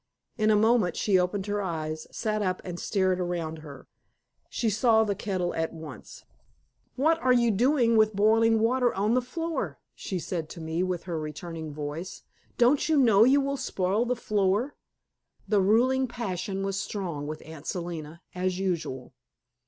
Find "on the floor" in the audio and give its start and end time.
8.95-9.77